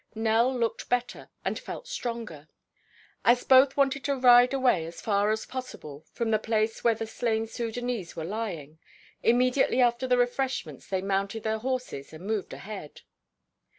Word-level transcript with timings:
Nell 0.15 0.51
looked 0.57 0.89
better 0.89 1.29
and 1.45 1.59
felt 1.59 1.87
stronger. 1.87 2.47
As 3.23 3.43
both 3.43 3.77
wanted 3.77 4.03
to 4.05 4.15
ride 4.15 4.51
away 4.51 4.83
as 4.87 4.99
far 4.99 5.29
as 5.29 5.45
possible 5.45 6.07
from 6.11 6.31
the 6.31 6.39
place 6.39 6.83
where 6.83 6.95
the 6.95 7.05
slain 7.05 7.45
Sudânese 7.45 8.15
were 8.15 8.23
lying, 8.25 8.79
immediately 9.21 9.79
after 9.79 10.07
the 10.07 10.17
refreshments 10.17 10.87
they 10.87 11.03
mounted 11.03 11.43
their 11.43 11.59
horses 11.59 12.13
and 12.13 12.25
moved 12.25 12.51
ahead. 12.51 13.01